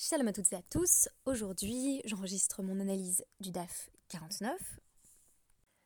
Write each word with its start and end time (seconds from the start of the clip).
Shalom 0.00 0.28
à 0.28 0.32
toutes 0.32 0.52
et 0.52 0.56
à 0.56 0.62
tous. 0.62 1.08
Aujourd'hui, 1.24 2.02
j'enregistre 2.04 2.62
mon 2.62 2.78
analyse 2.78 3.24
du 3.40 3.50
DAF 3.50 3.90
49 4.10 4.56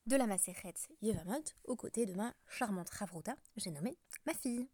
de 0.05 0.17
la 0.17 0.27
Maseret 0.27 0.75
Yevamot 1.01 1.43
aux 1.65 1.77
côtés 1.77 2.05
de 2.05 2.13
ma 2.13 2.35
charmante 2.47 2.91
Ravruta, 2.91 3.35
j'ai 3.57 3.71
nommé 3.71 3.97
ma 4.27 4.35
fille. 4.35 4.69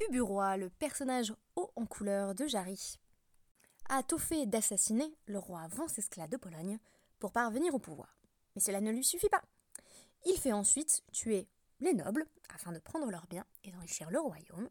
Uburoi, 0.00 0.56
le 0.56 0.70
personnage 0.70 1.32
haut 1.54 1.70
en 1.76 1.86
couleur 1.86 2.34
de 2.34 2.48
Jarry, 2.48 2.98
a 3.88 4.02
tout 4.02 4.18
fait 4.18 4.44
d'assassiner 4.46 5.16
le 5.26 5.38
roi 5.38 5.68
Venceslas 5.68 6.26
de 6.26 6.36
Pologne 6.36 6.80
pour 7.20 7.30
parvenir 7.30 7.72
au 7.76 7.78
pouvoir. 7.78 8.18
Mais 8.56 8.60
cela 8.60 8.80
ne 8.80 8.90
lui 8.90 9.04
suffit 9.04 9.28
pas. 9.28 9.44
Il 10.26 10.36
fait 10.36 10.52
ensuite 10.52 11.04
tuer 11.12 11.46
les 11.78 11.94
nobles 11.94 12.26
afin 12.52 12.72
de 12.72 12.80
prendre 12.80 13.08
leurs 13.08 13.28
biens 13.28 13.46
et 13.62 13.70
d'enrichir 13.70 14.10
le 14.10 14.18
royaume 14.18 14.68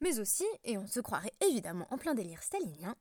mais 0.00 0.18
aussi, 0.18 0.46
et 0.64 0.78
on 0.78 0.86
se 0.86 1.00
croirait 1.00 1.32
évidemment 1.40 1.86
en 1.90 1.98
plein 1.98 2.14
délire 2.14 2.42
stalinien, 2.42 2.96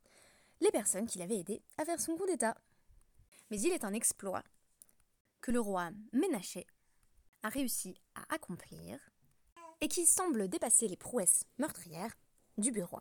les 0.62 0.72
personnes 0.72 1.08
qui 1.08 1.20
l'avaient 1.20 1.40
aidé 1.40 1.62
à 1.78 1.86
faire 1.86 2.00
son 2.00 2.16
coup 2.16 2.26
d'État. 2.26 2.56
Mais 3.50 3.60
il 3.60 3.72
est 3.72 3.86
un 3.86 3.94
exploit 3.94 4.44
que 5.42 5.52
le 5.52 5.60
roi 5.60 5.90
Ménaché 6.12 6.68
a 7.44 7.50
réussi 7.50 7.96
à 8.16 8.34
accomplir 8.34 9.00
et 9.82 9.88
qui 9.88 10.06
semble 10.06 10.50
dépasser 10.50 10.88
les 10.88 10.98
prouesses 10.98 11.46
meurtrières 11.58 12.18
du 12.58 12.72
bureau, 12.72 13.00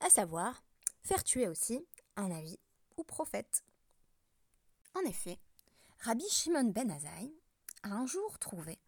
à 0.00 0.10
savoir 0.10 0.62
faire 1.02 1.24
tuer 1.24 1.48
aussi 1.48 1.86
un 2.16 2.30
avis 2.30 2.58
ou 2.96 3.04
prophète. 3.04 3.64
En 4.94 5.00
effet, 5.00 5.38
Rabbi 6.00 6.28
Shimon 6.28 6.70
ben 6.70 6.90
Azaï 6.90 7.32
a 7.82 7.88
un 7.88 8.06
jour 8.06 8.38
trouvé 8.38 8.78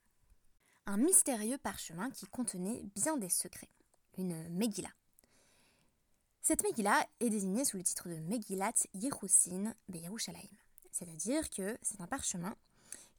un 0.86 0.96
mystérieux 0.96 1.58
parchemin 1.58 2.10
qui 2.10 2.26
contenait 2.26 2.82
bien 2.94 3.16
des 3.16 3.28
secrets 3.28 3.70
une 4.20 4.48
Megillah. 4.50 4.92
Cette 6.42 6.62
Megillah 6.62 7.06
est 7.20 7.30
désignée 7.30 7.64
sous 7.64 7.76
le 7.76 7.82
titre 7.82 8.08
de 8.08 8.16
Megillat 8.16 8.72
Yerushin 8.94 9.74
Beyerushalayim, 9.88 10.56
c'est-à-dire 10.92 11.48
que 11.50 11.76
c'est 11.82 12.00
un 12.00 12.06
parchemin 12.06 12.54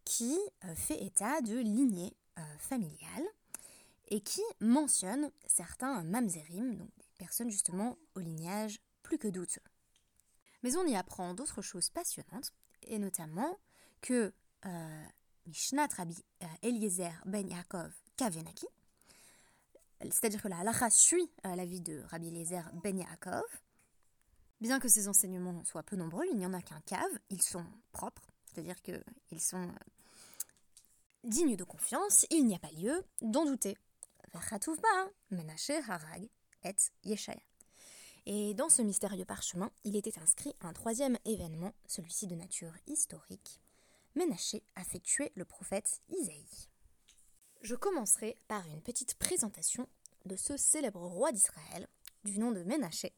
qui 0.06 0.38
euh, 0.66 0.76
fait 0.76 1.04
état 1.04 1.42
de 1.42 1.58
lignée 1.58 2.16
euh, 2.38 2.58
familiale 2.58 3.26
et 4.10 4.22
qui 4.22 4.42
mentionne 4.60 5.32
certains 5.46 6.04
mamzerim, 6.04 6.76
donc 6.76 6.90
des 6.98 7.08
personnes 7.18 7.50
justement 7.50 7.98
au 8.16 8.20
lignage 8.20 8.82
plus 9.04 9.18
que 9.18 9.28
douteux. 9.28 9.62
Mais 10.64 10.76
on 10.76 10.86
y 10.86 10.96
apprend 10.96 11.34
d'autres 11.34 11.62
choses 11.62 11.90
passionnantes, 11.90 12.54
et 12.84 13.00
notamment 13.00 13.58
que 14.02 14.34
euh, 14.66 15.06
Mishnat 15.48 15.88
Rabbi 15.96 16.24
Eliezer 16.62 17.14
ben 17.26 17.48
Yaakov 17.48 17.92
Kavenaki, 18.18 18.68
c'est-à-dire 20.10 20.42
que 20.42 20.48
la 20.48 20.60
halacha 20.60 20.90
suit 20.90 21.30
euh, 21.46 21.56
la 21.56 21.66
vie 21.66 21.82
de 21.82 22.02
Rabbi 22.10 22.28
Eliezer 22.28 22.64
Ben 22.84 22.98
Yaakov. 22.98 23.44
Bien 24.60 24.80
que 24.80 24.88
ces 24.88 25.08
enseignements 25.08 25.64
soient 25.64 25.84
peu 25.84 25.96
nombreux, 25.96 26.26
il 26.32 26.38
n'y 26.38 26.46
en 26.46 26.54
a 26.54 26.62
qu'un 26.62 26.82
cave, 26.82 27.12
ils 27.30 27.42
sont 27.42 27.66
propres, 27.92 28.28
c'est-à-dire 28.46 28.80
qu'ils 28.82 29.42
sont 29.42 29.68
euh, 29.68 29.72
dignes 31.24 31.56
de 31.56 31.64
confiance, 31.64 32.26
il 32.30 32.46
n'y 32.46 32.56
a 32.56 32.60
pas 32.60 32.72
lieu 32.72 33.04
d'en 33.22 33.46
douter. 33.46 33.78
Harag 35.88 36.30
et 36.64 36.76
Yeshaya. 37.04 37.42
Et 38.26 38.54
dans 38.54 38.70
ce 38.70 38.82
mystérieux 38.82 39.26
parchemin, 39.26 39.72
il 39.84 39.96
était 39.96 40.20
inscrit 40.20 40.54
un 40.62 40.74
troisième 40.74 41.18
événement, 41.26 41.74
celui-ci 41.88 42.28
de 42.28 42.36
nature 42.36 42.74
historique. 42.88 43.62
Ménaché 44.16 44.64
a 44.76 44.84
fait 44.84 45.00
tuer 45.00 45.32
le 45.36 45.46
prophète 45.46 46.02
Isaïe. 46.10 46.71
Je 47.62 47.76
commencerai 47.76 48.38
par 48.48 48.68
une 48.70 48.82
petite 48.82 49.14
présentation 49.16 49.88
de 50.26 50.36
ce 50.36 50.58
célèbre 50.58 51.02
roi 51.02 51.32
d'Israël, 51.32 51.88
du 52.24 52.40
nom 52.40 52.52
de 52.52 52.64
Ménaché, 52.64 53.14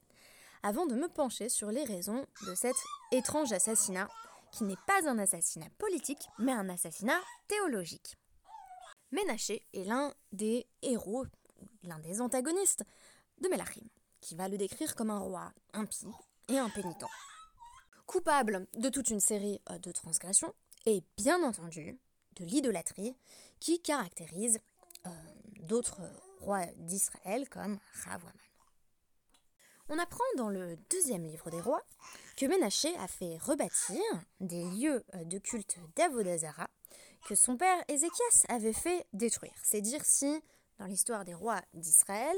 avant 0.63 0.85
de 0.85 0.95
me 0.95 1.07
pencher 1.07 1.47
sur 1.47 1.71
les 1.71 1.85
raisons 1.85 2.25
de 2.45 2.53
cet 2.53 2.75
étrange 3.13 3.53
assassinat, 3.53 4.09
qui 4.51 4.65
n'est 4.65 4.75
pas 4.85 5.07
un 5.07 5.17
assassinat 5.17 5.69
politique, 5.77 6.27
mais 6.39 6.51
un 6.51 6.67
assassinat 6.67 7.19
théologique. 7.47 8.17
Ménaché 9.11 9.65
est 9.73 9.85
l'un 9.85 10.13
des 10.33 10.67
héros, 10.81 11.25
l'un 11.83 11.99
des 11.99 12.19
antagonistes 12.19 12.83
de 13.39 13.47
Melachim, 13.47 13.87
qui 14.19 14.35
va 14.35 14.49
le 14.49 14.57
décrire 14.57 14.95
comme 14.95 15.09
un 15.09 15.19
roi 15.19 15.53
impie 15.71 16.11
et 16.49 16.57
impénitent. 16.57 17.05
Coupable 18.07 18.67
de 18.73 18.89
toute 18.89 19.09
une 19.09 19.21
série 19.21 19.61
euh, 19.69 19.77
de 19.79 19.91
transgressions, 19.93 20.53
et 20.85 21.01
bien 21.15 21.41
entendu 21.43 21.97
de 22.35 22.45
l'idolâtrie 22.45 23.15
qui 23.59 23.81
caractérise 23.81 24.59
euh, 25.05 25.09
d'autres 25.61 26.01
rois 26.39 26.65
d'Israël 26.77 27.47
comme 27.49 27.79
Ravaman. 28.03 28.33
On 29.89 29.99
apprend 29.99 30.23
dans 30.37 30.49
le 30.49 30.77
deuxième 30.89 31.25
livre 31.25 31.49
des 31.49 31.59
rois 31.59 31.83
que 32.37 32.45
Ménaché 32.45 32.95
a 32.97 33.07
fait 33.07 33.37
rebâtir 33.37 34.01
des 34.39 34.63
lieux 34.63 35.03
euh, 35.15 35.23
de 35.25 35.37
culte 35.39 35.77
d'Avodazara 35.95 36.69
que 37.25 37.35
son 37.35 37.57
père 37.57 37.83
Ézéchias 37.87 38.45
avait 38.49 38.73
fait 38.73 39.05
détruire. 39.13 39.53
C'est 39.63 39.81
dire 39.81 40.03
si, 40.03 40.41
dans 40.79 40.85
l'histoire 40.85 41.25
des 41.25 41.33
rois 41.33 41.61
d'Israël, 41.73 42.37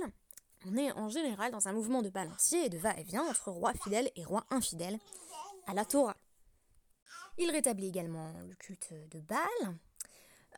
on 0.66 0.78
est 0.78 0.91
en 0.94 1.09
général 1.09 1.51
dans 1.51 1.67
un 1.67 1.73
mouvement 1.73 2.01
de 2.01 2.09
balancier 2.09 2.66
et 2.66 2.69
de 2.69 2.78
va-et-vient 2.78 3.23
entre 3.23 3.51
rois 3.51 3.73
fidèles 3.73 4.11
et 4.16 4.23
rois 4.23 4.45
infidèles 4.50 5.00
à 5.67 5.73
la 5.73 5.85
Torah. 5.85 6.17
Il 7.38 7.51
rétablit 7.51 7.88
également 7.88 8.34
le 8.47 8.55
culte 8.55 8.94
de 9.11 9.19
Baal, 9.19 9.78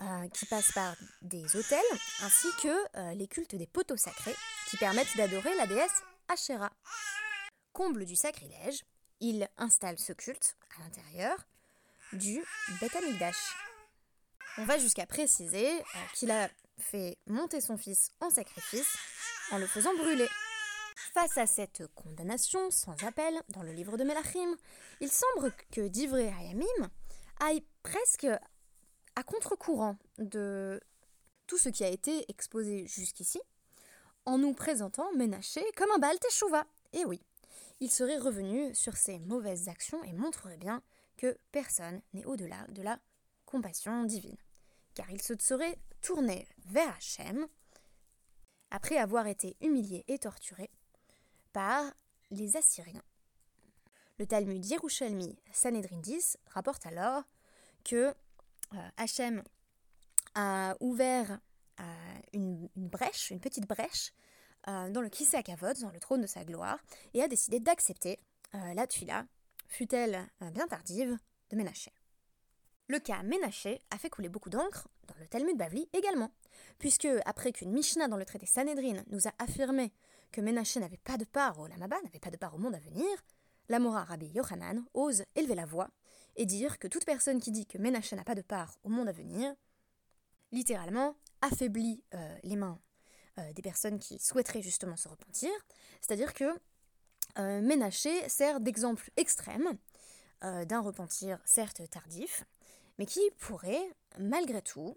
euh, 0.01 0.27
qui 0.29 0.45
passe 0.45 0.71
par 0.73 0.95
des 1.21 1.55
hôtels, 1.55 1.79
ainsi 2.21 2.47
que 2.61 2.97
euh, 2.97 3.13
les 3.13 3.27
cultes 3.27 3.55
des 3.55 3.67
poteaux 3.67 3.97
sacrés, 3.97 4.35
qui 4.69 4.77
permettent 4.77 5.15
d'adorer 5.17 5.55
la 5.55 5.65
déesse 5.65 6.03
Asherah. 6.27 6.71
Comble 7.73 8.05
du 8.05 8.15
sacrilège, 8.15 8.83
il 9.19 9.47
installe 9.57 9.97
ce 9.97 10.13
culte 10.13 10.55
à 10.77 10.83
l'intérieur 10.83 11.37
du 12.13 12.43
Beth. 12.79 13.35
On 14.59 14.65
va 14.65 14.77
jusqu'à 14.77 15.05
préciser 15.05 15.67
euh, 15.67 15.81
qu'il 16.13 16.31
a 16.31 16.49
fait 16.79 17.17
monter 17.27 17.61
son 17.61 17.77
fils 17.77 18.11
en 18.21 18.29
sacrifice 18.29 18.97
en 19.51 19.57
le 19.57 19.67
faisant 19.67 19.95
brûler. 19.95 20.27
Face 21.13 21.37
à 21.37 21.47
cette 21.47 21.87
condamnation 21.95 22.69
sans 22.69 23.03
appel 23.03 23.41
dans 23.49 23.63
le 23.63 23.71
livre 23.71 23.97
de 23.97 24.03
Melachim, 24.03 24.55
il 24.99 25.11
semble 25.11 25.51
que 25.71 25.87
Divré 25.87 26.27
Hayamim 26.27 26.89
aille 27.39 27.63
presque 27.83 28.27
à 29.17 29.23
contre-courant 29.23 29.97
de 30.19 30.79
tout 31.47 31.57
ce 31.57 31.69
qui 31.69 31.83
a 31.83 31.87
été 31.87 32.29
exposé 32.29 32.85
jusqu'ici, 32.85 33.41
en 34.25 34.37
nous 34.37 34.53
présentant 34.53 35.11
Ménaché 35.13 35.63
comme 35.75 35.89
un 35.89 35.97
Baal 35.97 36.19
Teshuva. 36.19 36.67
Et 36.93 37.03
oui, 37.03 37.19
il 37.79 37.89
serait 37.89 38.19
revenu 38.19 38.75
sur 38.75 38.95
ses 38.95 39.17
mauvaises 39.17 39.69
actions 39.69 40.03
et 40.03 40.13
montrerait 40.13 40.57
bien 40.57 40.83
que 41.17 41.35
personne 41.51 41.99
n'est 42.13 42.25
au-delà 42.25 42.67
de 42.67 42.83
la 42.83 42.99
compassion 43.47 44.03
divine. 44.03 44.37
Car 44.93 45.09
il 45.09 45.21
se 45.21 45.33
serait 45.39 45.79
tourné 46.01 46.47
vers 46.67 46.95
Hachem 46.95 47.47
après 48.69 48.97
avoir 48.97 49.25
été 49.25 49.57
humilié 49.61 50.05
et 50.07 50.19
torturé 50.19 50.69
par 51.53 51.91
les 52.29 52.55
Assyriens. 52.55 53.01
Le 54.19 54.27
Talmud 54.27 54.63
Yerushalmi 54.63 55.39
Sanhedrin 55.51 56.01
10 56.01 56.37
rapporte 56.51 56.85
alors 56.85 57.23
que 57.83 58.13
Hachem 58.97 59.43
a 60.35 60.75
ouvert 60.79 61.39
euh, 61.79 61.83
une, 62.33 62.69
brèche, 62.75 63.31
une 63.31 63.39
petite 63.39 63.67
brèche, 63.67 64.13
euh, 64.67 64.89
dans 64.89 65.01
le 65.01 65.09
Avod, 65.51 65.79
dans 65.79 65.91
le 65.91 65.99
trône 65.99 66.21
de 66.21 66.27
sa 66.27 66.43
gloire, 66.43 66.79
et 67.13 67.21
a 67.21 67.27
décidé 67.27 67.59
d'accepter 67.59 68.19
la 68.53 68.87
tuila, 68.87 69.25
fut-elle 69.67 70.25
bien 70.53 70.67
tardive, 70.67 71.17
de 71.49 71.55
Ménaché. 71.55 71.91
Le 72.87 72.99
cas 72.99 73.21
Ménaché 73.23 73.81
a 73.91 73.97
fait 73.97 74.09
couler 74.09 74.29
beaucoup 74.29 74.49
d'encre 74.49 74.87
dans 75.07 75.15
le 75.19 75.27
Talmud 75.27 75.57
Bavli 75.57 75.89
également, 75.91 76.31
puisque 76.79 77.07
après 77.25 77.51
qu'une 77.51 77.71
Mishnah 77.71 78.07
dans 78.07 78.15
le 78.15 78.25
traité 78.25 78.45
Sanhedrin 78.45 79.03
nous 79.09 79.27
a 79.27 79.31
affirmé 79.39 79.91
que 80.31 80.39
Ménaché 80.39 80.79
n'avait 80.79 80.97
pas 80.97 81.17
de 81.17 81.25
part 81.25 81.59
au 81.59 81.67
Lamaba, 81.67 81.97
n'avait 82.03 82.19
pas 82.19 82.31
de 82.31 82.37
part 82.37 82.55
au 82.55 82.57
monde 82.57 82.75
à 82.75 82.79
venir, 82.79 83.05
l'Amora 83.69 84.05
Rabbi 84.05 84.27
Yochanan 84.27 84.85
ose 84.93 85.23
élever 85.35 85.55
la 85.55 85.65
voix 85.65 85.89
et 86.37 86.45
dire 86.45 86.79
que 86.79 86.87
toute 86.87 87.05
personne 87.05 87.39
qui 87.41 87.51
dit 87.51 87.65
que 87.65 87.77
Ménaché 87.77 88.15
n'a 88.15 88.23
pas 88.23 88.35
de 88.35 88.41
part 88.41 88.77
au 88.83 88.89
monde 88.89 89.09
à 89.09 89.11
venir, 89.11 89.53
littéralement, 90.51 91.15
affaiblit 91.41 92.03
euh, 92.13 92.37
les 92.43 92.55
mains 92.55 92.79
euh, 93.39 93.53
des 93.53 93.61
personnes 93.61 93.99
qui 93.99 94.19
souhaiteraient 94.19 94.61
justement 94.61 94.95
se 94.95 95.07
repentir. 95.07 95.51
C'est-à-dire 96.01 96.33
que 96.33 96.45
euh, 97.39 97.61
Ménaché 97.61 98.29
sert 98.29 98.59
d'exemple 98.59 99.11
extrême 99.17 99.77
d'un 100.67 100.81
repentir 100.81 101.39
certes 101.45 101.81
tardif, 101.89 102.43
mais 102.99 103.07
qui 103.07 103.21
pourrait, 103.39 103.81
malgré 104.19 104.61
tout, 104.61 104.95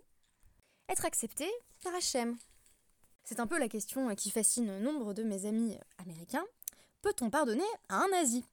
être 0.91 1.07
accepté 1.07 1.51
par 1.83 1.95
Hachem. 1.95 2.37
C'est 3.25 3.41
un 3.41 3.47
peu 3.47 3.59
la 3.59 3.71
question 3.71 4.15
qui 4.15 4.31
fascine 4.31 4.81
nombre 4.81 5.15
de 5.15 5.23
mes 5.23 5.47
amis 5.47 5.79
américains. 5.97 6.45
Peut-on 7.01 7.31
pardonner 7.31 7.65
à 7.89 8.03
un 8.03 8.09
nazi? 8.09 8.45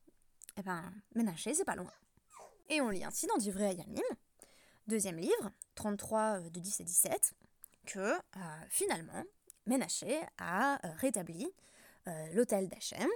Eh 0.55 0.61
ben, 0.61 0.81
Ménaché, 1.13 1.53
c'est 1.53 1.65
pas 1.65 1.75
loin. 1.75 1.91
Et 2.69 2.81
on 2.81 2.89
lit 2.89 3.03
ainsi 3.03 3.27
dans 3.27 3.37
du 3.37 3.51
vrai 3.51 3.67
Ayamim, 3.67 4.01
deuxième 4.87 5.17
livre, 5.17 5.51
33 5.75 6.19
euh, 6.39 6.49
de 6.49 6.59
10 6.59 6.81
à 6.81 6.83
17, 6.83 7.33
que 7.85 7.99
euh, 7.99 8.19
finalement, 8.69 9.23
Ménaché 9.65 10.19
a 10.37 10.75
euh, 10.85 10.91
rétabli 10.97 11.47
l'hôtel 12.31 12.69
d'Hachem 12.69 13.09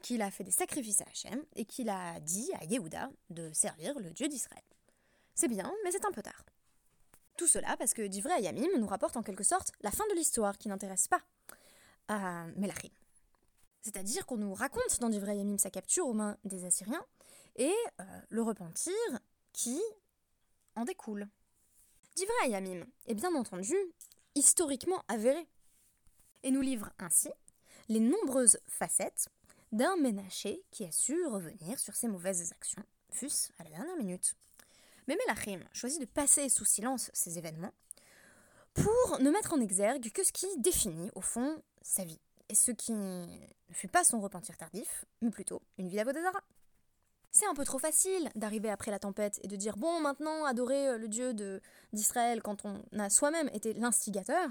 qu'il 0.00 0.22
a 0.22 0.30
fait 0.30 0.42
des 0.42 0.50
sacrifices 0.50 1.02
à 1.02 1.04
Hachem 1.04 1.44
et 1.54 1.66
qu'il 1.66 1.90
a 1.90 2.18
dit 2.20 2.50
à 2.58 2.64
Yehuda 2.64 3.10
de 3.28 3.52
servir 3.52 3.98
le 3.98 4.10
Dieu 4.10 4.26
d'Israël. 4.26 4.64
C'est 5.34 5.48
bien, 5.48 5.70
mais 5.84 5.92
c'est 5.92 6.06
un 6.06 6.12
peu 6.12 6.22
tard. 6.22 6.46
Tout 7.36 7.46
cela 7.46 7.76
parce 7.76 7.92
que 7.92 8.00
Divrei 8.00 8.32
Ayamim 8.32 8.78
nous 8.78 8.86
rapporte 8.86 9.18
en 9.18 9.22
quelque 9.22 9.44
sorte 9.44 9.72
la 9.82 9.90
fin 9.90 10.06
de 10.08 10.14
l'histoire 10.14 10.56
qui 10.56 10.68
n'intéresse 10.68 11.08
pas 11.08 11.20
à 12.08 12.46
Melachim. 12.56 12.88
C'est-à-dire 13.82 14.24
qu'on 14.24 14.38
nous 14.38 14.54
raconte 14.54 14.98
dans 14.98 15.10
Divrei 15.10 15.32
Ayamim 15.32 15.58
sa 15.58 15.68
capture 15.68 16.06
aux 16.06 16.14
mains 16.14 16.38
des 16.44 16.64
Assyriens 16.64 17.04
et 17.58 17.74
euh, 18.00 18.04
le 18.30 18.42
repentir 18.42 18.94
qui 19.52 19.80
en 20.76 20.84
découle. 20.84 21.28
Divrei 22.14 22.34
Ayamim 22.44 22.86
est 23.06 23.14
bien 23.14 23.34
entendu 23.34 23.76
historiquement 24.34 25.04
avéré 25.08 25.46
et 26.42 26.50
nous 26.50 26.60
livre 26.60 26.90
ainsi 26.98 27.28
les 27.88 28.00
nombreuses 28.00 28.58
facettes 28.66 29.28
d'un 29.72 29.96
ménaché 29.96 30.62
qui 30.70 30.84
a 30.84 30.92
su 30.92 31.26
revenir 31.26 31.78
sur 31.78 31.94
ses 31.94 32.08
mauvaises 32.08 32.52
actions, 32.52 32.82
fût-ce 33.10 33.50
à 33.58 33.64
la 33.64 33.70
dernière 33.70 33.96
minute. 33.96 34.34
Mais 35.06 35.16
Melachim 35.16 35.60
choisit 35.72 36.00
de 36.00 36.06
passer 36.06 36.48
sous 36.48 36.64
silence 36.64 37.10
ces 37.12 37.38
événements 37.38 37.72
pour 38.74 39.18
ne 39.20 39.30
mettre 39.30 39.54
en 39.54 39.60
exergue 39.60 40.10
que 40.12 40.24
ce 40.24 40.32
qui 40.32 40.46
définit, 40.58 41.10
au 41.14 41.20
fond, 41.20 41.62
sa 41.82 42.04
vie, 42.04 42.20
et 42.48 42.54
ce 42.54 42.70
qui 42.70 42.92
ne 42.92 43.26
fut 43.72 43.88
pas 43.88 44.04
son 44.04 44.20
repentir 44.20 44.56
tardif, 44.56 45.04
mais 45.20 45.30
plutôt 45.30 45.62
une 45.78 45.88
vie 45.88 45.96
d'Avodazara. 45.96 46.40
C'est 47.30 47.46
un 47.46 47.54
peu 47.54 47.64
trop 47.64 47.78
facile 47.78 48.30
d'arriver 48.34 48.70
après 48.70 48.90
la 48.90 48.98
tempête 48.98 49.38
et 49.42 49.48
de 49.48 49.56
dire 49.56 49.76
bon, 49.76 50.00
maintenant, 50.00 50.44
adorer 50.44 50.88
euh, 50.88 50.98
le 50.98 51.08
Dieu 51.08 51.34
d'Israël 51.92 52.42
quand 52.42 52.64
on 52.64 52.82
a 52.98 53.10
soi-même 53.10 53.48
été 53.52 53.74
l'instigateur 53.74 54.50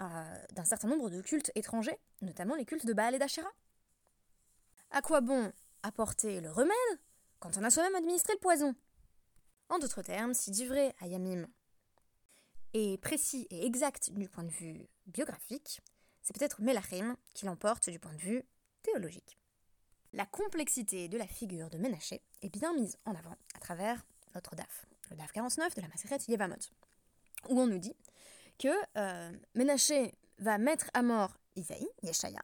euh, 0.00 0.36
d'un 0.52 0.64
certain 0.64 0.88
nombre 0.88 1.10
de 1.10 1.20
cultes 1.20 1.52
étrangers, 1.54 1.98
notamment 2.20 2.56
les 2.56 2.64
cultes 2.64 2.86
de 2.86 2.92
Baal 2.92 3.14
et 3.14 3.18
d'Achera. 3.18 3.50
À 4.90 5.02
quoi 5.02 5.20
bon 5.20 5.52
apporter 5.82 6.40
le 6.40 6.50
remède 6.50 6.98
quand 7.38 7.56
on 7.56 7.64
a 7.64 7.70
soi-même 7.70 7.94
administré 7.94 8.32
le 8.34 8.40
poison? 8.40 8.74
En 9.68 9.78
d'autres 9.78 10.02
termes, 10.02 10.34
si 10.34 10.50
Divrei 10.50 10.92
Ayamim 11.00 11.46
est 12.74 13.00
précis 13.00 13.46
et 13.50 13.64
exact 13.64 14.10
du 14.10 14.28
point 14.28 14.44
de 14.44 14.50
vue 14.50 14.88
biographique, 15.06 15.80
c'est 16.22 16.36
peut-être 16.36 16.60
Melachim 16.60 17.16
qui 17.34 17.46
l'emporte 17.46 17.88
du 17.88 17.98
point 17.98 18.12
de 18.12 18.20
vue 18.20 18.44
théologique. 18.82 19.38
La 20.12 20.26
complexité 20.26 21.08
de 21.08 21.16
la 21.16 21.26
figure 21.26 21.70
de 21.70 21.78
Ménaché 21.78 22.20
est 22.42 22.48
bien 22.48 22.72
mise 22.74 22.98
en 23.04 23.14
avant 23.14 23.36
à 23.54 23.60
travers 23.60 24.04
notre 24.34 24.56
DAF, 24.56 24.86
le 25.10 25.16
DAF 25.16 25.30
49 25.32 25.74
de 25.76 25.80
la 25.80 25.88
Maseret 25.88 26.18
Yevamot, 26.26 26.56
où 27.48 27.60
on 27.60 27.66
nous 27.68 27.78
dit 27.78 27.94
que 28.58 28.68
euh, 28.96 29.30
Ménaché 29.54 30.14
va 30.38 30.58
mettre 30.58 30.90
à 30.94 31.02
mort 31.02 31.36
Isaïe, 31.54 31.88
Yeshaya, 32.02 32.40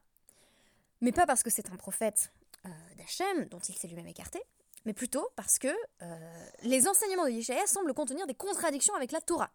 mais 1.00 1.10
pas 1.10 1.26
parce 1.26 1.42
que 1.42 1.50
c'est 1.50 1.70
un 1.70 1.76
prophète 1.76 2.30
euh, 2.66 2.68
d'Hachem 2.96 3.46
dont 3.46 3.58
il 3.58 3.74
s'est 3.74 3.88
lui-même 3.88 4.06
écarté, 4.06 4.40
mais 4.84 4.92
plutôt 4.92 5.28
parce 5.34 5.58
que 5.58 5.74
euh, 6.02 6.46
les 6.62 6.86
enseignements 6.86 7.24
de 7.24 7.30
Yeshaya 7.30 7.66
semblent 7.66 7.94
contenir 7.94 8.28
des 8.28 8.34
contradictions 8.34 8.94
avec 8.94 9.10
la 9.10 9.20
Torah. 9.20 9.50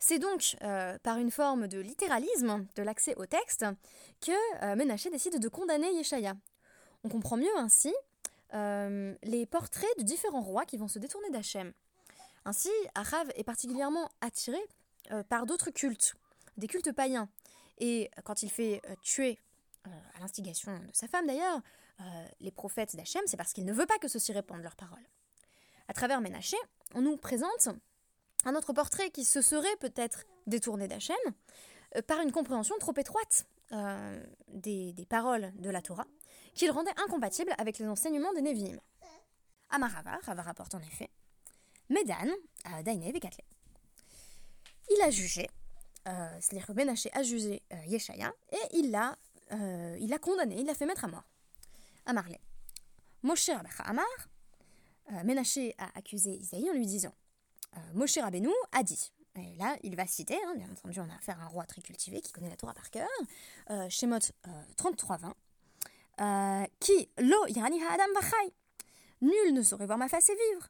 C'est 0.00 0.18
donc 0.18 0.56
euh, 0.62 0.98
par 0.98 1.16
une 1.16 1.30
forme 1.30 1.68
de 1.68 1.78
littéralisme 1.78 2.66
de 2.74 2.82
l'accès 2.82 3.14
au 3.16 3.24
texte 3.24 3.64
que 4.20 4.74
Menaché 4.74 5.10
décide 5.10 5.38
de 5.38 5.48
condamner 5.48 5.90
Yeshaya. 5.92 6.34
On 7.06 7.08
comprend 7.08 7.36
mieux 7.36 7.56
ainsi 7.56 7.94
les 8.52 9.46
portraits 9.46 9.98
de 9.98 10.02
différents 10.02 10.42
rois 10.42 10.64
qui 10.64 10.76
vont 10.76 10.88
se 10.88 10.98
détourner 10.98 11.30
d'Hachem. 11.30 11.72
Ainsi, 12.44 12.70
Achav 12.94 13.30
est 13.36 13.44
particulièrement 13.44 14.08
attiré 14.20 14.58
par 15.28 15.46
d'autres 15.46 15.70
cultes, 15.70 16.14
des 16.56 16.66
cultes 16.66 16.92
païens. 16.92 17.28
Et 17.78 18.10
quand 18.24 18.42
il 18.42 18.50
fait 18.50 18.80
tuer, 19.02 19.38
à 19.84 20.20
l'instigation 20.20 20.72
de 20.78 20.90
sa 20.92 21.06
femme 21.06 21.26
d'ailleurs, 21.26 21.60
euh, 22.00 22.26
les 22.40 22.50
prophètes 22.50 22.94
d'Hachem, 22.96 23.22
c'est 23.26 23.36
parce 23.36 23.52
qu'il 23.52 23.64
ne 23.64 23.72
veut 23.72 23.86
pas 23.86 23.98
que 23.98 24.08
ceux-ci 24.08 24.32
répandent 24.32 24.62
leurs 24.62 24.76
paroles. 24.76 25.06
À 25.88 25.92
travers 25.92 26.20
Ménaché, 26.20 26.56
on 26.94 27.00
nous 27.00 27.16
présente 27.16 27.68
un 28.44 28.54
autre 28.54 28.72
portrait 28.72 29.10
qui 29.10 29.24
se 29.24 29.40
serait 29.40 29.76
peut-être 29.80 30.24
détourné 30.46 30.88
d'Hachem 30.88 31.16
euh, 31.96 32.02
par 32.02 32.20
une 32.20 32.32
compréhension 32.32 32.74
trop 32.78 32.94
étroite 32.96 33.46
euh, 33.72 34.22
des, 34.48 34.94
paroles 35.08 35.52
de 35.56 35.70
la 35.70 35.80
Torah, 35.80 36.06
qui 36.56 36.66
le 36.66 36.72
rendait 36.72 36.98
incompatible 36.98 37.54
avec 37.58 37.78
les 37.78 37.86
enseignements 37.86 38.32
des 38.32 38.42
Nevi'im. 38.42 38.80
Amarava, 39.70 40.18
Rava 40.22 40.42
rapporte 40.42 40.74
en 40.74 40.80
effet, 40.80 41.10
Médan, 41.88 42.28
à 42.64 42.82
Katlé. 42.82 43.44
Il 44.90 45.02
a 45.02 45.10
jugé, 45.10 45.48
c'est-à-dire 46.04 46.66
que 46.66 46.72
Ménaché 46.72 47.10
a 47.12 47.22
jugé 47.22 47.62
Yeshaya, 47.86 48.32
et 48.52 48.76
il 48.76 48.90
l'a 48.90 50.18
condamné, 50.20 50.60
il 50.60 50.66
l'a 50.66 50.74
fait 50.74 50.86
mettre 50.86 51.04
à 51.04 51.08
mort. 51.08 51.24
Amarle. 52.06 52.38
Moshe 53.22 53.50
Rabbecha 53.50 53.82
Amar, 53.82 54.06
euh, 55.12 55.24
Ménaché 55.24 55.74
a 55.78 55.98
accusé 55.98 56.36
Isaïe 56.36 56.70
en 56.70 56.74
lui 56.74 56.86
disant 56.86 57.12
euh, 57.76 57.80
Moshe 57.94 58.18
Rabbeinu 58.18 58.50
a 58.72 58.82
dit. 58.82 59.12
Et 59.34 59.54
là, 59.56 59.76
il 59.82 59.96
va 59.96 60.06
citer, 60.06 60.36
hein, 60.46 60.54
bien 60.56 60.70
entendu, 60.70 60.98
on 61.00 61.10
a 61.10 61.14
affaire 61.16 61.38
à 61.40 61.44
un 61.44 61.48
roi 61.48 61.64
très 61.66 61.82
cultivé 61.82 62.20
qui 62.20 62.32
connaît 62.32 62.48
la 62.48 62.56
Torah 62.56 62.72
par 62.72 62.90
cœur, 62.90 63.08
euh, 63.70 63.88
Shemot 63.90 64.18
33-20, 64.78 65.32
euh, 66.20 66.64
qui 66.80 67.10
lo 67.18 67.44
ha'adam 67.44 68.12
vachai. 68.14 68.54
Nul 69.20 69.52
ne 69.52 69.62
saurait 69.62 69.86
voir 69.86 69.98
ma 69.98 70.08
face 70.08 70.30
et 70.30 70.34
vivre. 70.34 70.68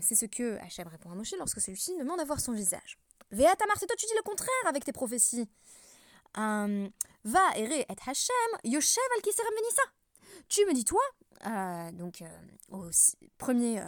c'est 0.00 0.14
ce 0.14 0.26
que 0.26 0.56
Hachem 0.58 0.88
répond 0.88 1.10
à 1.10 1.14
Moshe 1.14 1.34
lorsque 1.38 1.60
celui-ci 1.60 1.96
demande 1.98 2.20
à 2.20 2.24
voir 2.24 2.40
son 2.40 2.52
visage. 2.52 2.98
Ve'at 3.30 3.56
Amar, 3.62 3.76
c'est 3.78 3.86
toi, 3.86 3.96
tu 3.96 4.06
dis 4.06 4.14
le 4.16 4.22
contraire 4.22 4.66
avec 4.66 4.84
tes 4.84 4.92
prophéties. 4.92 5.48
Va 6.34 7.40
ere 7.56 7.72
et 7.72 7.86
Hachem, 8.06 8.52
yoshev 8.64 9.02
al 9.16 9.22
kiser 9.22 9.42
venissa. 9.42 9.82
Tu 10.48 10.64
me 10.66 10.72
dis, 10.74 10.84
toi, 10.84 11.02
euh, 11.46 11.92
donc 11.92 12.22
euh, 12.22 12.28
au 12.70 12.90
premier, 13.38 13.82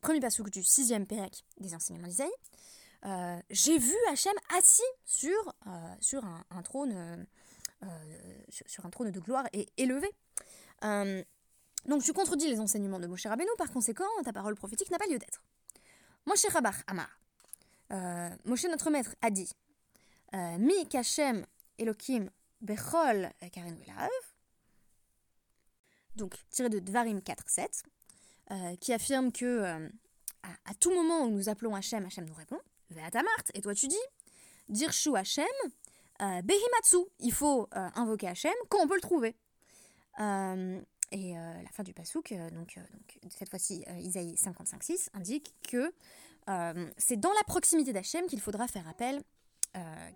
premier 0.00 0.20
du 0.50 0.62
sixième 0.64 1.06
Pérec 1.06 1.44
des 1.58 1.74
enseignements 1.74 2.08
d'Isaïe, 2.08 2.30
j'ai 3.50 3.78
vu 3.78 3.94
Hachem 4.10 4.34
assis 4.56 4.82
sur, 5.04 5.54
sur 6.00 6.24
un, 6.24 6.62
trône, 6.62 7.26
sur, 8.48 8.86
un 8.86 8.90
trône 8.90 9.10
de 9.10 9.20
gloire 9.20 9.46
et 9.52 9.68
élevé. 9.76 10.08
donc 10.82 12.02
tu 12.02 12.12
contredis 12.12 12.48
les 12.48 12.60
enseignements 12.60 13.00
de 13.00 13.06
Moshe 13.06 13.26
Rabbeinu, 13.26 13.50
par 13.58 13.70
conséquent, 13.70 14.04
ta 14.24 14.32
parole 14.32 14.54
prophétique 14.54 14.90
n'a 14.90 14.98
pas 14.98 15.06
lieu 15.06 15.18
d'être. 15.18 15.42
Moshe 16.26 16.46
Rabach 16.46 16.84
Amar, 16.86 17.18
Moshe 18.44 18.64
notre 18.64 18.90
maître 18.90 19.14
a 19.20 19.30
dit, 19.30 19.50
Mi 20.32 20.88
Kachem 20.88 21.44
Elohim 21.78 22.30
Bechol 22.60 23.30
Karen 23.52 23.76
donc 26.16 26.34
tiré 26.50 26.68
de 26.68 26.78
Dvarim 26.78 27.18
4.7, 27.18 27.82
euh, 28.50 28.76
qui 28.76 28.92
affirme 28.92 29.32
que 29.32 29.44
euh, 29.44 29.88
à, 30.42 30.74
tout 30.74 30.92
moment 30.92 31.24
où 31.24 31.30
nous 31.30 31.48
appelons 31.48 31.74
Hachem, 31.74 32.04
Hachem 32.04 32.24
nous 32.24 32.34
répond, 32.34 32.58
Ve'atamart, 32.90 33.44
et 33.54 33.60
toi 33.60 33.74
tu 33.74 33.88
dis, 33.88 33.96
Dirshu 34.68 35.16
Hachem, 35.16 35.46
euh, 36.22 36.42
Behimatsu, 36.42 37.08
il 37.20 37.32
faut 37.32 37.68
invoquer 37.72 38.28
Hachem 38.28 38.52
quand 38.68 38.78
on 38.82 38.88
peut 38.88 38.94
le 38.94 39.00
trouver. 39.00 39.34
et 40.18 41.34
la 41.34 41.70
fin 41.72 41.82
du 41.82 41.92
pasouk, 41.92 42.34
donc, 42.52 42.78
cette 43.30 43.50
fois-ci 43.50 43.84
Isaïe 44.00 44.34
55.6, 44.34 45.08
indique 45.14 45.54
que 45.68 45.92
c'est 46.96 47.18
dans 47.18 47.32
la 47.32 47.44
proximité 47.44 47.92
d'Hachem 47.92 48.26
qu'il 48.26 48.40
faudra 48.40 48.68
faire 48.68 48.88
appel, 48.88 49.22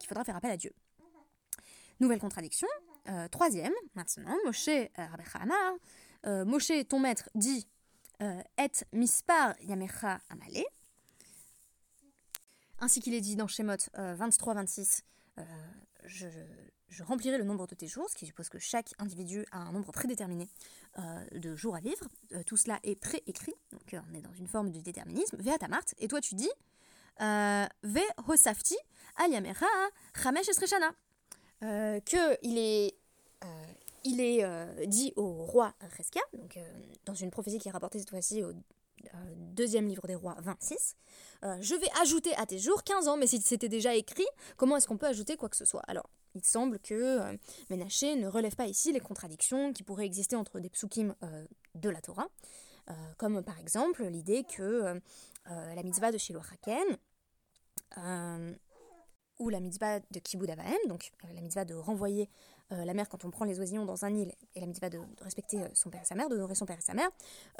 faudra 0.06 0.24
faire 0.24 0.36
appel 0.36 0.50
à 0.50 0.56
Dieu. 0.56 0.72
Nouvelle 1.98 2.20
contradiction, 2.20 2.68
euh, 3.08 3.28
troisième, 3.28 3.72
maintenant, 3.94 4.36
Moshe 4.44 4.68
euh, 4.68 4.86
euh, 6.26 6.44
Moshe, 6.44 6.72
ton 6.88 6.98
maître, 6.98 7.30
dit 7.34 7.66
euh, 8.20 8.42
Et 8.58 8.70
mispar 8.92 9.54
yamecha 9.62 10.20
amale. 10.28 10.64
Ainsi 12.80 13.00
qu'il 13.00 13.14
est 13.14 13.20
dit 13.20 13.36
dans 13.36 13.46
Shemot 13.46 13.76
23-26, 13.96 15.00
je, 16.06 16.28
remplirai 17.02 17.36
le 17.38 17.44
nombre 17.44 17.66
de 17.66 17.74
tes 17.74 17.86
jours, 17.86 18.08
ce 18.08 18.16
qui 18.16 18.26
suppose 18.26 18.48
que 18.48 18.58
chaque 18.58 18.94
individu 18.98 19.44
a 19.52 19.58
un 19.58 19.72
nombre 19.72 19.92
prédéterminé 19.92 20.48
de 21.32 21.54
jours 21.54 21.76
à 21.76 21.80
vivre. 21.80 22.08
tout 22.46 22.56
cela 22.56 22.80
est 22.84 22.96
préécrit, 22.96 23.54
donc 23.70 23.94
on 24.10 24.14
est 24.14 24.22
dans 24.22 24.32
une 24.32 24.46
forme 24.46 24.70
de 24.70 24.80
déterminisme. 24.80 25.36
Ve 25.36 25.50
et 25.98 26.08
toi 26.08 26.20
tu 26.20 26.34
dis 26.34 26.50
Ve 27.18 28.00
hosafti 28.26 28.76
al 29.16 29.30
yamecha 29.30 29.66
chamesh 30.14 30.48
esreshana. 30.48 30.92
Euh, 31.62 32.00
qu'il 32.00 32.58
est, 32.58 32.94
euh, 33.42 33.66
il 34.04 34.20
est 34.20 34.44
euh, 34.44 34.86
dit 34.86 35.14
au 35.16 35.32
roi 35.32 35.74
Reskia, 35.96 36.20
donc 36.34 36.58
dans 37.06 37.14
une 37.14 37.30
prophétie 37.30 37.58
qui 37.58 37.68
est 37.68 37.72
rapportée 37.72 37.98
cette 37.98 38.10
fois-ci 38.10 38.42
au 38.44 38.52
deuxième 39.36 39.88
livre 39.88 40.06
des 40.06 40.14
rois 40.14 40.36
26, 40.40 40.96
je 41.42 41.74
vais 41.74 41.88
ajouter 42.02 42.34
à 42.36 42.46
tes 42.46 42.58
jours 42.58 42.82
15 42.84 43.08
ans, 43.08 43.16
mais 43.16 43.26
si 43.26 43.40
c'était 43.40 43.68
déjà 43.68 43.94
écrit, 43.94 44.26
comment 44.56 44.76
est-ce 44.76 44.86
qu'on 44.86 44.96
peut 44.96 45.06
ajouter 45.06 45.36
quoi 45.36 45.48
que 45.48 45.56
ce 45.56 45.64
soit? 45.64 45.82
Alors, 45.86 46.08
il 46.34 46.44
semble 46.44 46.78
que 46.78 47.20
Ménaché 47.70 48.16
ne 48.16 48.28
relève 48.28 48.54
pas 48.56 48.66
ici 48.66 48.92
les 48.92 49.00
contradictions 49.00 49.72
qui 49.72 49.82
pourraient 49.82 50.06
exister 50.06 50.36
entre 50.36 50.60
des 50.60 50.68
psukim 50.68 51.14
de 51.74 51.88
la 51.88 52.00
Torah, 52.00 52.28
comme 53.16 53.42
par 53.42 53.58
exemple 53.58 54.04
l'idée 54.04 54.44
que 54.44 55.00
la 55.46 55.82
mitzvah 55.82 56.12
de 56.12 56.18
Shiloh 56.18 56.42
Haken 56.52 56.98
ou 59.38 59.48
la 59.48 59.60
mitzvah 59.60 60.00
de 60.00 60.50
Avahem, 60.50 60.78
donc 60.88 61.10
euh, 61.24 61.32
la 61.34 61.40
mitzvah 61.40 61.64
de 61.64 61.74
renvoyer 61.74 62.28
euh, 62.72 62.84
la 62.84 62.94
mère, 62.94 63.08
quand 63.08 63.24
on 63.24 63.30
prend 63.30 63.44
les 63.44 63.60
oisillons 63.60 63.84
dans 63.84 64.04
un 64.04 64.14
île, 64.14 64.32
et 64.54 64.60
la 64.60 64.66
mitzvah 64.66 64.90
de, 64.90 64.98
de 64.98 65.24
respecter 65.24 65.62
euh, 65.62 65.68
son 65.74 65.90
père 65.90 66.02
et 66.02 66.04
sa 66.04 66.14
mère, 66.14 66.28
d'honorer 66.28 66.54
son 66.54 66.66
père 66.66 66.78
et 66.78 66.82
sa 66.82 66.94
mère, 66.94 67.08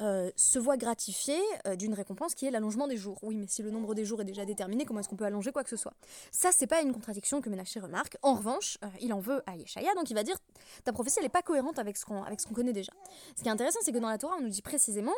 euh, 0.01 0.31
se 0.37 0.59
voit 0.59 0.77
gratifiée 0.77 1.41
d'une 1.79 1.95
récompense 1.95 2.35
qui 2.35 2.47
est 2.47 2.51
l'allongement 2.51 2.87
des 2.87 2.97
jours. 2.97 3.19
Oui, 3.23 3.37
mais 3.37 3.47
si 3.49 3.63
le 3.63 3.71
nombre 3.71 3.95
des 3.95 4.05
jours 4.05 4.21
est 4.21 4.25
déjà 4.25 4.45
déterminé, 4.45 4.85
comment 4.85 5.01
est-ce 5.01 5.09
qu'on 5.09 5.17
peut 5.17 5.25
allonger 5.25 5.53
quoi 5.53 5.63
que 5.65 5.71
ce 5.71 5.77
soit? 5.77 5.95
Ça, 6.31 6.51
c'est 6.53 6.67
pas 6.67 6.83
une 6.83 6.93
contradiction 6.93 7.41
que 7.41 7.49
Ménaché 7.49 7.81
remarque. 7.81 8.17
En 8.23 8.35
revanche, 8.35 8.79
il 9.01 9.13
en 9.13 9.21
veut 9.21 9.43
à 9.47 9.57
Yeshaya, 9.57 9.95
donc 9.95 10.11
il 10.11 10.15
va 10.15 10.23
dire 10.23 10.37
ta 10.85 10.93
prophétie, 10.93 11.17
elle 11.19 11.25
n'est 11.25 11.29
pas 11.29 11.43
cohérente 11.43 11.79
avec 11.79 11.97
ce 11.97 12.05
qu'on 12.05 12.23
qu'on 12.23 12.55
connaît 12.55 12.73
déjà. 12.73 12.93
Ce 13.37 13.43
qui 13.43 13.49
est 13.49 13.53
intéressant, 13.53 13.79
c'est 13.83 13.93
que 13.93 13.99
dans 13.99 14.09
la 14.09 14.19
Torah, 14.19 14.37
on 14.39 14.43
nous 14.43 14.49
dit 14.49 14.63
précisément 14.63 15.15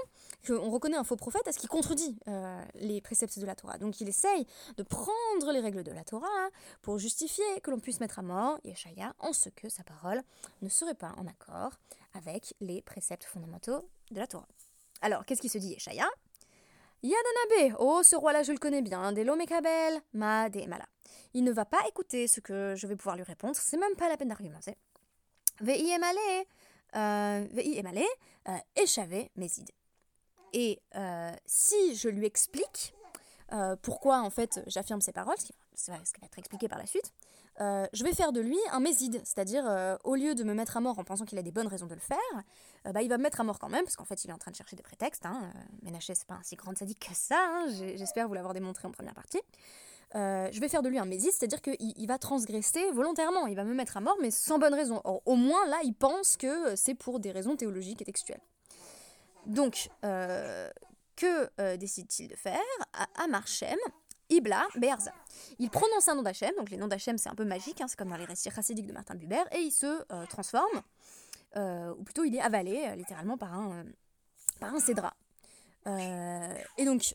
qu'on 0.46 0.70
reconnaît 0.70 0.96
un 0.96 1.04
faux 1.04 1.16
prophète 1.16 1.46
à 1.46 1.52
ce 1.52 1.58
qui 1.58 1.66
contredit 1.66 2.18
les 2.74 3.00
préceptes 3.00 3.38
de 3.38 3.46
la 3.46 3.54
Torah. 3.54 3.78
Donc 3.78 4.00
il 4.00 4.08
essaye 4.08 4.46
de 4.76 4.82
prendre 4.82 5.52
les 5.52 5.60
règles 5.60 5.82
de 5.82 5.92
la 5.92 6.04
Torah 6.04 6.48
pour 6.82 6.98
justifier 6.98 7.44
que 7.62 7.70
l'on 7.70 7.80
puisse 7.80 8.00
mettre 8.00 8.18
à 8.18 8.22
mort 8.22 8.58
Yeshaya 8.64 9.14
en 9.18 9.32
ce 9.32 9.48
que 9.48 9.68
sa 9.78 9.84
parole 9.84 10.22
ne 10.60 10.68
serait 10.68 10.94
pas 10.94 11.14
en 11.16 11.26
accord 11.26 11.72
avec 12.14 12.54
les 12.60 12.82
préceptes 12.82 13.24
fondamentaux 13.24 13.88
de 14.10 14.18
la 14.18 14.26
Torah. 14.26 14.48
Alors, 15.02 15.24
qu'est-ce 15.24 15.40
qui 15.40 15.48
se 15.48 15.58
dit 15.58 15.68
Yeshaya? 15.68 16.08
Yadanabe, 17.04 17.76
oh 17.78 18.02
ce 18.02 18.16
roi-là 18.16 18.42
je 18.42 18.50
le 18.50 18.58
connais 18.58 18.82
bien, 18.82 19.12
Mekabel, 19.12 20.00
Ma 20.14 20.48
de 20.48 20.66
Mala. 20.66 20.86
Il 21.32 21.44
ne 21.44 21.52
va 21.52 21.64
pas 21.64 21.86
écouter 21.88 22.26
ce 22.26 22.40
que 22.40 22.74
je 22.76 22.88
vais 22.88 22.96
pouvoir 22.96 23.14
lui 23.14 23.22
répondre, 23.22 23.54
c'est 23.54 23.76
même 23.76 23.94
pas 23.94 24.08
la 24.08 24.16
peine 24.16 24.28
d'argumenter. 24.28 24.76
Vei 25.60 25.90
Emale, 25.90 26.16
euh, 26.96 27.46
Vei 27.52 27.78
Emale, 27.78 28.02
euh, 28.48 28.56
Échavé 28.74 29.30
Mézid. 29.36 29.70
Et 30.52 30.80
euh, 30.96 31.32
si 31.46 31.94
je 31.94 32.08
lui 32.08 32.26
explique 32.26 32.94
euh, 33.52 33.76
pourquoi 33.80 34.22
en 34.22 34.30
fait 34.30 34.60
j'affirme 34.66 35.00
ces 35.00 35.12
paroles, 35.12 35.36
ce 35.38 35.44
qui 35.84 36.20
va 36.20 36.26
être 36.26 36.38
expliqué 36.38 36.66
par 36.68 36.78
la 36.78 36.86
suite, 36.86 37.12
euh, 37.60 37.86
je 37.92 38.04
vais 38.04 38.12
faire 38.12 38.32
de 38.32 38.40
lui 38.40 38.58
un 38.70 38.80
méside, 38.80 39.20
c'est-à-dire 39.24 39.64
euh, 39.66 39.96
au 40.04 40.14
lieu 40.14 40.34
de 40.34 40.44
me 40.44 40.54
mettre 40.54 40.76
à 40.76 40.80
mort 40.80 40.98
en 40.98 41.04
pensant 41.04 41.24
qu'il 41.24 41.38
a 41.38 41.42
des 41.42 41.50
bonnes 41.50 41.66
raisons 41.66 41.86
de 41.86 41.94
le 41.94 42.00
faire, 42.00 42.18
euh, 42.86 42.92
bah, 42.92 43.02
il 43.02 43.08
va 43.08 43.18
me 43.18 43.22
mettre 43.22 43.40
à 43.40 43.44
mort 43.44 43.58
quand 43.58 43.68
même, 43.68 43.84
parce 43.84 43.96
qu'en 43.96 44.04
fait 44.04 44.24
il 44.24 44.30
est 44.30 44.32
en 44.32 44.38
train 44.38 44.52
de 44.52 44.56
chercher 44.56 44.76
des 44.76 44.82
prétextes. 44.82 45.26
Hein. 45.26 45.50
Ménaché, 45.82 46.14
c'est 46.14 46.26
pas 46.26 46.34
un 46.34 46.42
si 46.42 46.54
grand 46.54 46.76
sadique 46.76 47.08
que 47.08 47.14
ça, 47.14 47.38
hein, 47.38 47.66
j'espère 47.96 48.28
vous 48.28 48.34
l'avoir 48.34 48.54
démontré 48.54 48.86
en 48.86 48.92
première 48.92 49.14
partie. 49.14 49.40
Je 50.14 50.60
vais 50.60 50.68
faire 50.68 50.82
de 50.82 50.88
lui 50.88 50.98
un 50.98 51.04
méside, 51.04 51.32
c'est-à-dire 51.32 51.60
qu'il 51.60 51.76
il 51.78 52.06
va 52.06 52.18
transgresser 52.18 52.90
volontairement, 52.92 53.46
il 53.46 53.56
va 53.56 53.64
me 53.64 53.74
mettre 53.74 53.96
à 53.96 54.00
mort, 54.00 54.16
mais 54.22 54.30
sans 54.30 54.58
bonne 54.58 54.74
raison. 54.74 55.02
Au 55.04 55.34
moins 55.34 55.66
là, 55.66 55.78
il 55.84 55.94
pense 55.94 56.36
que 56.36 56.76
c'est 56.76 56.94
pour 56.94 57.20
des 57.20 57.32
raisons 57.32 57.56
théologiques 57.56 58.00
et 58.02 58.04
textuelles. 58.04 58.40
Donc, 59.46 59.90
que 60.02 61.76
décide-t-il 61.76 62.28
de 62.28 62.36
faire 62.36 62.58
À 62.94 63.24
Amar 63.24 63.46
Shem, 63.46 63.78
Ibla, 64.30 64.68
Be'arza. 64.76 65.12
Il 65.58 65.70
prononce 65.70 66.08
un 66.08 66.14
nom 66.14 66.22
d'Hachem, 66.22 66.52
donc 66.56 66.70
les 66.70 66.76
noms 66.76 66.88
d'Hachem 66.88 67.16
c'est 67.18 67.28
un 67.28 67.34
peu 67.34 67.44
magique, 67.44 67.80
hein, 67.80 67.86
c'est 67.88 67.96
comme 67.96 68.10
dans 68.10 68.16
les 68.16 68.24
récits 68.24 68.50
chassidiques 68.50 68.86
de 68.86 68.92
Martin 68.92 69.14
Buber, 69.14 69.42
et 69.52 69.58
il 69.58 69.70
se 69.70 69.86
euh, 70.12 70.26
transforme, 70.26 70.82
euh, 71.56 71.94
ou 71.94 72.02
plutôt 72.02 72.24
il 72.24 72.34
est 72.36 72.40
avalé 72.40 72.86
euh, 72.88 72.94
littéralement 72.94 73.38
par 73.38 73.54
un, 73.54 73.84
cédra. 74.80 75.14
Et 75.86 76.84
donc, 76.84 77.14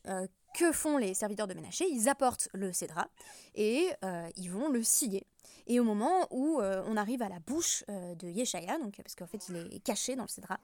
que 0.55 0.71
font 0.71 0.97
les 0.97 1.13
serviteurs 1.13 1.45
de 1.45 1.53
Ménaché? 1.53 1.85
Ils 1.87 2.09
apportent 2.09 2.49
le 2.53 2.73
cédra 2.73 3.07
et 3.53 3.91
ils 4.35 4.49
vont 4.49 4.69
le 4.69 4.81
scier. 4.81 5.27
Et 5.67 5.79
au 5.79 5.83
moment 5.83 6.27
où 6.31 6.59
on 6.59 6.97
arrive 6.97 7.21
à 7.21 7.29
la 7.29 7.37
bouche 7.39 7.83
de 7.87 8.27
Yeshaya, 8.27 8.79
donc, 8.79 8.95
parce 8.95 9.13
qu'en 9.13 9.27
fait 9.27 9.47
il 9.49 9.57
est 9.57 9.83
caché 9.83 10.15
dans 10.15 10.23
le 10.23 10.29
cédra, 10.29 10.57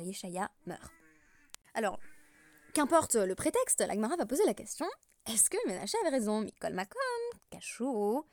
Yeshaya 0.00 0.50
meurt. 0.64 0.90
Alors, 1.74 1.98
qu'importe 2.72 3.16
le 3.16 3.34
prétexte, 3.34 3.80
la 3.80 3.92
Gemara 3.92 4.16
va 4.16 4.24
poser 4.24 4.44
la 4.46 4.54
question 4.54 4.86
est-ce 5.26 5.50
que 5.50 5.56
Ménaché 5.66 5.96
avait 6.02 6.16
raison? 6.16 6.40
Mikol 6.40 6.72
Makom, 6.72 7.00
Kachou. 7.50 8.24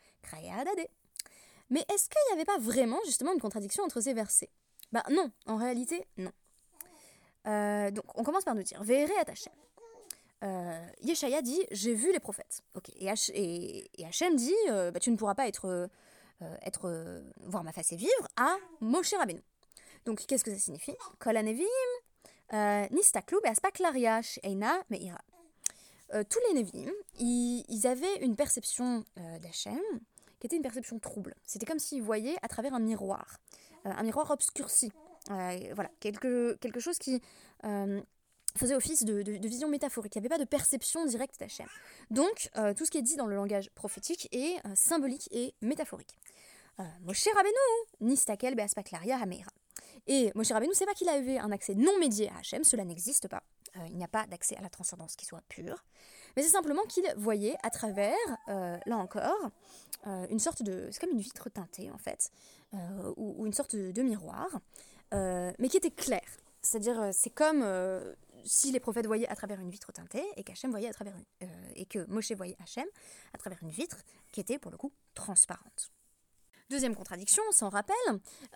Mais 1.70 1.84
est-ce 1.92 2.08
qu'il 2.08 2.20
n'y 2.28 2.32
avait 2.34 2.44
pas 2.44 2.58
vraiment 2.58 2.98
justement 3.04 3.32
une 3.32 3.40
contradiction 3.40 3.84
entre 3.84 4.00
ces 4.00 4.12
versets? 4.12 4.50
Bah 4.92 5.04
non, 5.10 5.30
en 5.46 5.56
réalité, 5.56 6.06
non. 6.16 6.32
Euh, 7.46 7.90
donc, 7.90 8.04
on 8.16 8.24
commence 8.24 8.44
par 8.44 8.54
nous 8.54 8.62
dire 8.62 8.82
Véré 8.82 9.14
à 9.16 9.30
Hachem. 9.30 9.52
Euh, 10.42 10.86
Yeshaya 11.02 11.42
dit 11.42 11.60
J'ai 11.70 11.94
vu 11.94 12.12
les 12.12 12.20
prophètes. 12.20 12.62
Ok. 12.74 12.90
Et, 12.96 13.06
H- 13.06 14.34
dit 14.36 14.54
euh, 14.68 14.90
bah, 14.90 15.00
Tu 15.00 15.10
ne 15.10 15.16
pourras 15.16 15.34
pas 15.34 15.46
être, 15.48 15.66
euh, 16.42 16.56
être 16.62 17.22
voir 17.40 17.62
ma 17.64 17.72
face 17.72 17.92
et 17.92 17.96
vivre 17.96 18.28
à 18.36 18.56
Moshe 18.80 19.14
Rabbeinu. 19.14 19.42
Donc, 20.04 20.26
qu'est-ce 20.26 20.44
que 20.44 20.50
ça 20.52 20.58
signifie? 20.58 20.96
Kol 21.18 21.36
Anevim, 21.36 21.64
euh, 22.52 22.86
Nistaklu, 22.90 23.38
Beaspaklaria, 23.42 24.22
Sheina, 24.22 24.82
Meira. 24.90 25.18
Euh, 26.14 26.24
tous 26.28 26.38
les 26.48 26.62
Nevim, 26.62 26.90
ils, 27.18 27.86
avaient 27.86 28.16
une 28.20 28.34
perception 28.34 29.04
euh, 29.18 29.38
d'Hachem 29.38 29.80
qui 30.40 30.46
était 30.46 30.56
une 30.56 30.62
perception 30.62 30.98
trouble. 30.98 31.34
C'était 31.44 31.66
comme 31.66 31.78
s'ils 31.78 32.02
voyaient 32.02 32.36
à 32.42 32.48
travers 32.48 32.74
un 32.74 32.80
miroir, 32.80 33.38
euh, 33.86 33.90
un 33.90 34.02
miroir 34.02 34.30
obscurci. 34.30 34.90
Euh, 35.30 35.58
voilà, 35.74 35.90
quelque, 36.00 36.54
quelque 36.60 36.80
chose 36.80 36.98
qui 36.98 37.20
faisait 38.56 38.74
office 38.74 39.04
de, 39.04 39.46
vision 39.46 39.68
métaphorique. 39.68 40.16
Il 40.16 40.18
n'y 40.18 40.26
avait 40.26 40.34
pas 40.34 40.42
de 40.42 40.48
perception 40.48 41.04
directe 41.04 41.38
d'Hachem. 41.38 41.68
Donc, 42.10 42.50
tout 42.76 42.84
ce 42.84 42.90
qui 42.90 42.98
est 42.98 43.02
dit 43.02 43.16
dans 43.16 43.26
le 43.26 43.36
langage 43.36 43.70
prophétique 43.76 44.28
est 44.32 44.56
symbolique 44.74 45.28
et 45.30 45.54
métaphorique. 45.60 46.16
Moshe 47.02 47.28
Rabbeinu, 47.32 47.54
Nistakel 48.00 48.56
Beaspaklaria 48.56 49.18
Hameira. 49.18 49.52
Et 50.08 50.32
Moshe 50.34 50.50
Rabbeinu, 50.50 50.72
c'est 50.74 50.86
pas 50.86 50.94
qu'il 50.94 51.08
avait 51.10 51.38
un 51.38 51.52
accès 51.52 51.74
non 51.74 51.96
médié 52.00 52.30
à 52.30 52.38
Hachem, 52.38 52.64
cela 52.64 52.84
n'existe 52.84 53.28
pas. 53.28 53.42
Euh, 53.76 53.86
il 53.88 53.96
n'y 53.96 54.04
a 54.04 54.08
pas 54.08 54.26
d'accès 54.26 54.56
à 54.56 54.60
la 54.60 54.68
transcendance 54.68 55.16
qui 55.16 55.26
soit 55.26 55.42
pure. 55.48 55.84
Mais 56.36 56.42
c'est 56.42 56.50
simplement 56.50 56.82
qu'il 56.84 57.04
voyait 57.16 57.56
à 57.62 57.70
travers, 57.70 58.16
euh, 58.48 58.78
là 58.86 58.96
encore, 58.96 59.50
euh, 60.06 60.26
une 60.30 60.38
sorte 60.38 60.62
de... 60.62 60.88
C'est 60.90 61.00
comme 61.00 61.10
une 61.10 61.20
vitre 61.20 61.48
teintée 61.48 61.90
en 61.90 61.98
fait, 61.98 62.30
ou, 63.16 63.46
une 63.46 63.52
sorte 63.52 63.74
de, 63.74 64.02
miroir, 64.02 64.60
mais 65.12 65.68
qui 65.68 65.76
était 65.76 65.90
clair. 65.90 66.24
C'est-à-dire, 66.62 67.10
c'est 67.12 67.30
comme 67.30 67.64
si 68.44 68.70
les 68.70 68.80
prophètes 68.80 69.06
voyaient 69.06 69.28
à 69.28 69.34
travers 69.34 69.60
une 69.60 69.70
vitre 69.70 69.92
teintée 69.92 70.24
et 70.36 70.44
voyait 70.68 70.88
à 70.88 70.92
travers 70.92 71.14
et 71.74 71.84
que 71.84 72.06
Moshe 72.06 72.32
voyait 72.32 72.56
Hachem 72.62 72.86
à 73.34 73.38
travers 73.38 73.58
une 73.62 73.70
vitre 73.70 73.98
qui 74.30 74.40
était 74.40 74.58
pour 74.58 74.70
le 74.70 74.76
coup 74.76 74.92
transparente. 75.14 75.90
Deuxième 76.70 76.94
contradiction, 76.94 77.42
on 77.48 77.52
s'en 77.52 77.68
rappelle, 77.68 77.96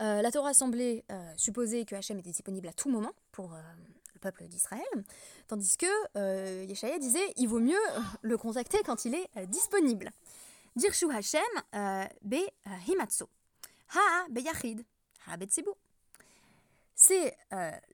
euh, 0.00 0.22
la 0.22 0.30
Torah 0.30 0.54
semblait 0.54 1.04
euh, 1.10 1.32
supposer 1.36 1.84
que 1.84 1.96
Hachem 1.96 2.16
était 2.20 2.30
disponible 2.30 2.68
à 2.68 2.72
tout 2.72 2.88
moment 2.88 3.10
pour 3.32 3.52
euh, 3.52 3.60
le 4.14 4.20
peuple 4.20 4.44
d'Israël, 4.44 4.84
tandis 5.48 5.76
que 5.76 5.86
euh, 6.16 6.64
Yeshaya 6.68 7.00
disait 7.00 7.32
il 7.36 7.48
vaut 7.48 7.58
mieux 7.58 7.80
le 8.22 8.38
contacter 8.38 8.78
quand 8.84 9.04
il 9.04 9.16
est 9.16 9.46
disponible. 9.48 10.12
Dirshu 10.76 11.10
Hachem 11.10 11.42
be 12.22 12.36
himatsu, 12.86 13.24
ha 13.96 14.26
be 14.30 14.42
yachid, 14.42 14.84
ha 15.26 15.36
be. 15.36 15.46
C'est 16.94 17.36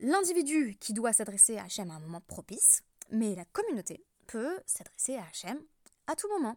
l'individu 0.01 0.77
qui 0.81 0.93
doit 0.93 1.15
s'adresser 1.15 1.57
à 1.57 1.65
Hachem 1.65 1.91
à 1.91 1.95
un 1.95 2.01
moment 2.01 2.21
propice, 2.21 2.83
mais 3.11 3.35
la 3.35 3.47
communauté 3.47 4.05
peut 4.27 4.61
s'adresser 4.67 5.17
à 5.17 5.23
Hachem 5.23 5.59
à 6.07 6.15
tout 6.15 6.29
moment. 6.29 6.57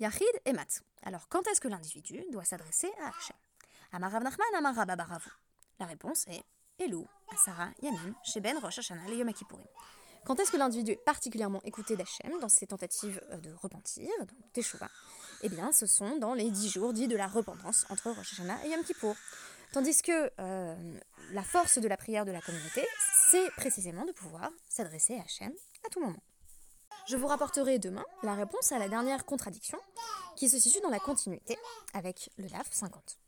Yachid 0.00 0.28
et 0.44 0.52
Mat. 0.52 0.82
Alors, 1.04 1.28
quand 1.28 1.46
est-ce 1.48 1.60
que 1.60 1.68
l'individu 1.68 2.24
doit 2.30 2.44
s'adresser 2.44 2.90
à 3.02 3.08
Hachem 3.08 3.36
Amarav 3.92 4.22
Nachman, 4.22 4.46
Amarav 4.54 4.86
Babaravu. 4.86 5.30
La 5.78 5.86
réponse 5.86 6.26
est 6.28 6.42
Elou, 6.78 7.06
Asara, 7.32 7.70
Yamim, 7.82 8.14
Sheben, 8.22 8.58
Rosh 8.58 8.78
Hashanah, 8.78 9.08
Yom. 9.10 9.30
Quand 10.24 10.38
est-ce 10.40 10.50
que 10.50 10.56
l'individu 10.56 10.92
est 10.92 11.04
particulièrement 11.04 11.62
écouté 11.64 11.96
d'Hachem 11.96 12.38
dans 12.40 12.48
ses 12.48 12.66
tentatives 12.66 13.20
euh, 13.30 13.38
de 13.38 13.52
repentir, 13.54 14.08
donc 14.20 14.28
Teshuvah? 14.52 14.90
Eh 15.42 15.48
bien, 15.48 15.72
ce 15.72 15.86
sont 15.86 16.18
dans 16.18 16.34
les 16.34 16.50
dix 16.50 16.68
jours 16.68 16.92
dits 16.92 17.08
de 17.08 17.16
la 17.16 17.26
repentance 17.26 17.86
entre 17.88 18.10
Rosh 18.10 18.34
Hashanah 18.34 18.66
et 18.66 18.70
Yom 18.70 18.84
Kippour. 18.84 19.16
Tandis 19.72 20.02
que 20.02 20.30
euh, 20.38 20.98
la 21.32 21.42
force 21.42 21.78
de 21.78 21.88
la 21.88 21.96
prière 21.96 22.24
de 22.24 22.32
la 22.32 22.40
communauté, 22.40 22.86
c'est 23.30 23.50
précisément 23.52 24.04
de 24.04 24.12
pouvoir 24.12 24.50
s'adresser 24.68 25.16
à 25.16 25.22
Hachem 25.22 25.52
à 25.86 25.88
tout 25.88 26.00
moment. 26.00 26.20
Je 27.08 27.16
vous 27.16 27.26
rapporterai 27.26 27.78
demain 27.78 28.04
la 28.22 28.34
réponse 28.34 28.70
à 28.70 28.78
la 28.78 28.86
dernière 28.86 29.24
contradiction 29.24 29.78
qui 30.36 30.50
se 30.50 30.58
situe 30.58 30.82
dans 30.82 30.90
la 30.90 30.98
continuité 30.98 31.56
avec 31.94 32.28
le 32.36 32.46
DAF 32.50 32.70
50. 32.70 33.18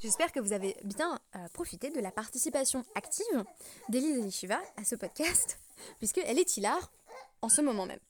J'espère 0.00 0.32
que 0.32 0.40
vous 0.40 0.52
avez 0.52 0.76
bien 0.84 1.18
euh, 1.34 1.48
profité 1.54 1.88
de 1.88 2.00
la 2.00 2.12
participation 2.12 2.84
active 2.94 3.44
d'Élise 3.88 4.18
Elishiva 4.18 4.60
à 4.76 4.84
ce 4.84 4.96
podcast, 4.96 5.58
puisqu'elle 5.98 6.38
est 6.38 6.58
hilar 6.58 6.92
en 7.40 7.48
ce 7.48 7.62
moment 7.62 7.86
même. 7.86 8.00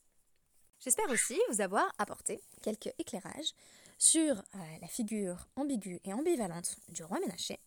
J'espère 0.81 1.09
aussi 1.11 1.39
vous 1.51 1.61
avoir 1.61 1.93
apporté 1.99 2.43
quelques 2.61 2.91
éclairages 2.99 3.55
sur 3.97 4.39
euh, 4.39 4.59
la 4.81 4.89
figure 4.89 5.47
ambiguë 5.55 6.01
et 6.05 6.13
ambivalente 6.13 6.79
du 6.89 7.05
roi 7.05 7.21
Ménaché, 7.21 7.61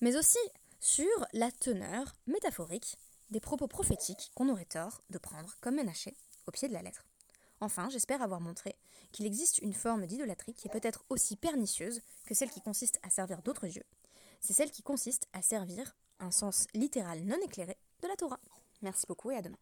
mais 0.00 0.16
aussi 0.16 0.38
sur 0.80 1.26
la 1.34 1.50
teneur 1.50 2.14
métaphorique 2.26 2.96
des 3.28 3.40
propos 3.40 3.66
prophétiques 3.66 4.30
qu'on 4.34 4.48
aurait 4.48 4.64
tort 4.64 5.02
de 5.10 5.18
prendre 5.18 5.54
comme 5.60 5.74
Ménaché 5.74 6.16
au 6.48 6.50
pied 6.50 6.68
de 6.68 6.72
la 6.72 6.82
lettre. 6.82 7.04
Enfin, 7.60 7.88
j'espère 7.90 8.22
avoir 8.22 8.40
montré 8.40 8.76
qu'il 9.12 9.26
existe 9.26 9.58
une 9.58 9.72
forme 9.74 10.06
d'idolâtrie 10.06 10.54
qui 10.54 10.68
est 10.68 10.70
peut-être 10.72 11.04
aussi 11.08 11.36
pernicieuse 11.36 12.02
que 12.24 12.34
celle 12.34 12.50
qui 12.50 12.60
consiste 12.60 12.98
à 13.02 13.10
servir 13.10 13.42
d'autres 13.42 13.66
dieux. 13.66 13.84
C'est 14.40 14.52
celle 14.52 14.70
qui 14.70 14.82
consiste 14.82 15.26
à 15.32 15.42
servir 15.42 15.96
un 16.20 16.30
sens 16.30 16.66
littéral 16.74 17.22
non 17.24 17.38
éclairé 17.44 17.76
de 18.02 18.08
la 18.08 18.16
Torah. 18.16 18.40
Merci 18.82 19.06
beaucoup 19.08 19.30
et 19.30 19.36
à 19.36 19.42
demain. 19.42 19.58